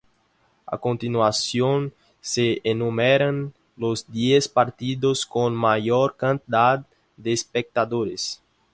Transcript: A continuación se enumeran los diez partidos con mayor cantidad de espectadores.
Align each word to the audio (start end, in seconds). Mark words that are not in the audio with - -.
A 0.65 0.79
continuación 0.79 1.93
se 2.21 2.59
enumeran 2.63 3.53
los 3.77 4.11
diez 4.11 4.47
partidos 4.49 5.27
con 5.27 5.53
mayor 5.55 6.17
cantidad 6.17 6.83
de 7.17 7.33
espectadores. 7.33 8.41